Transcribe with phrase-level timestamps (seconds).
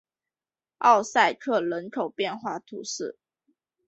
[0.79, 3.19] 奥萨克人口变化图示